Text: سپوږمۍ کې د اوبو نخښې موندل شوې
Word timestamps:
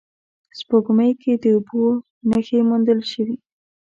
سپوږمۍ 0.59 1.11
کې 1.21 1.31
د 1.43 1.45
اوبو 1.55 1.83
نخښې 2.29 2.59
موندل 2.69 2.99
شوې 3.11 3.35